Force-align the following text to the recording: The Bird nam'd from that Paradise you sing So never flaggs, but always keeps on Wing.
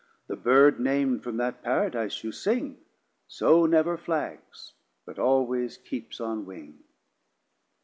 The 0.25 0.35
Bird 0.35 0.79
nam'd 0.79 1.21
from 1.21 1.37
that 1.37 1.61
Paradise 1.61 2.23
you 2.23 2.31
sing 2.31 2.79
So 3.27 3.67
never 3.67 3.99
flaggs, 3.99 4.73
but 5.05 5.19
always 5.19 5.77
keeps 5.77 6.19
on 6.19 6.47
Wing. 6.47 6.79